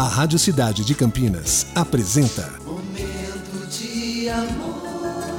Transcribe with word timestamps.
A 0.00 0.04
Rádio 0.04 0.38
Cidade 0.38 0.82
de 0.82 0.94
Campinas 0.94 1.66
apresenta. 1.74 2.59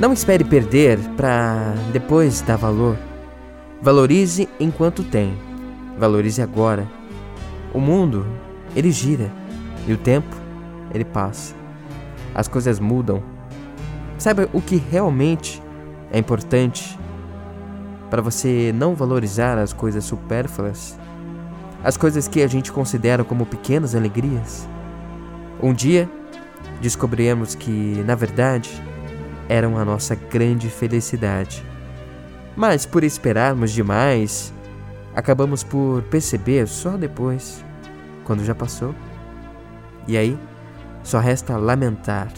Não 0.00 0.12
espere 0.12 0.42
perder 0.42 0.98
para 1.16 1.74
depois 1.92 2.40
dar 2.40 2.56
valor. 2.56 2.96
Valorize 3.80 4.48
enquanto 4.58 5.04
tem. 5.04 5.36
Valorize 5.98 6.40
agora. 6.40 6.88
O 7.72 7.80
mundo, 7.80 8.26
ele 8.74 8.90
gira 8.90 9.30
e 9.86 9.92
o 9.92 9.96
tempo, 9.96 10.34
ele 10.92 11.04
passa. 11.04 11.54
As 12.34 12.48
coisas 12.48 12.80
mudam. 12.80 13.22
Saiba 14.18 14.48
o 14.52 14.60
que 14.60 14.76
realmente 14.76 15.62
é 16.10 16.18
importante 16.18 16.98
para 18.10 18.22
você 18.22 18.72
não 18.74 18.94
valorizar 18.94 19.58
as 19.58 19.72
coisas 19.72 20.04
supérfluas, 20.04 20.98
as 21.82 21.96
coisas 21.96 22.28
que 22.28 22.42
a 22.42 22.46
gente 22.46 22.70
considera 22.70 23.24
como 23.24 23.46
pequenas 23.46 23.94
alegrias. 23.94 24.68
Um 25.62 25.72
dia 25.72 26.08
descobriremos 26.80 27.54
que, 27.54 28.02
na 28.06 28.14
verdade, 28.14 28.70
eram 29.48 29.76
a 29.76 29.84
nossa 29.84 30.14
grande 30.14 30.68
felicidade. 30.68 31.64
Mas 32.56 32.84
por 32.84 33.02
esperarmos 33.02 33.70
demais, 33.72 34.52
acabamos 35.14 35.62
por 35.62 36.02
perceber 36.04 36.66
só 36.66 36.96
depois, 36.96 37.64
quando 38.24 38.44
já 38.44 38.54
passou. 38.54 38.94
E 40.06 40.16
aí, 40.16 40.38
só 41.02 41.18
resta 41.18 41.56
lamentar 41.56 42.28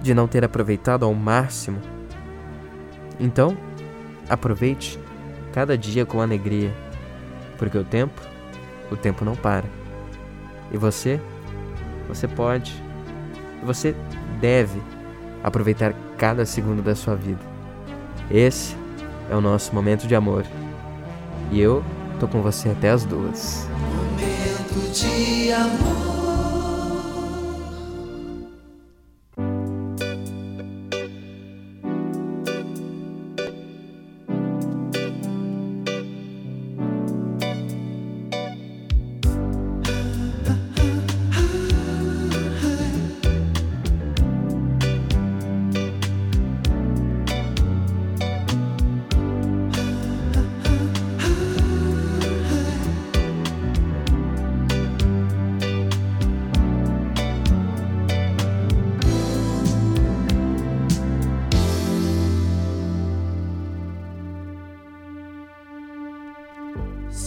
de 0.00 0.14
não 0.14 0.26
ter 0.26 0.44
aproveitado 0.44 1.04
ao 1.04 1.14
máximo. 1.14 1.80
Então, 3.18 3.56
aproveite 4.28 4.98
cada 5.52 5.76
dia 5.76 6.06
com 6.06 6.20
alegria, 6.20 6.74
porque 7.58 7.76
o 7.76 7.84
tempo, 7.84 8.20
o 8.90 8.96
tempo 8.96 9.24
não 9.24 9.36
para. 9.36 9.66
E 10.72 10.76
você, 10.78 11.20
você 12.08 12.26
pode, 12.26 12.82
você 13.62 13.94
deve 14.40 14.80
aproveitar 15.42 15.94
cada 16.16 16.44
segundo 16.44 16.82
da 16.82 16.94
sua 16.94 17.14
vida. 17.16 17.40
Esse 18.30 18.76
é 19.30 19.34
o 19.34 19.40
nosso 19.40 19.74
momento 19.74 20.06
de 20.06 20.14
amor. 20.14 20.44
E 21.50 21.60
eu 21.60 21.82
tô 22.18 22.28
com 22.28 22.42
você 22.42 22.68
até 22.68 22.90
as 22.90 23.04
duas. 23.04 23.68
Momento 23.70 24.92
de 24.92 25.52
amor. 25.52 26.09